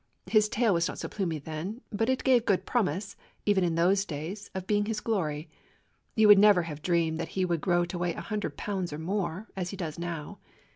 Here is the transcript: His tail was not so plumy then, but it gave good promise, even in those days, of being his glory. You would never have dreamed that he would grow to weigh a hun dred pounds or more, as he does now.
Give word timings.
His 0.25 0.49
tail 0.49 0.73
was 0.73 0.87
not 0.87 0.97
so 0.97 1.07
plumy 1.07 1.37
then, 1.37 1.81
but 1.91 2.09
it 2.09 2.23
gave 2.23 2.47
good 2.47 2.65
promise, 2.65 3.15
even 3.45 3.63
in 3.63 3.75
those 3.75 4.03
days, 4.03 4.49
of 4.55 4.65
being 4.65 4.85
his 4.87 4.99
glory. 4.99 5.47
You 6.15 6.27
would 6.27 6.39
never 6.39 6.63
have 6.63 6.81
dreamed 6.81 7.19
that 7.19 7.29
he 7.37 7.45
would 7.45 7.61
grow 7.61 7.85
to 7.85 7.99
weigh 7.99 8.15
a 8.15 8.21
hun 8.21 8.39
dred 8.39 8.57
pounds 8.57 8.91
or 8.91 8.97
more, 8.97 9.47
as 9.55 9.69
he 9.69 9.77
does 9.77 9.99
now. 9.99 10.39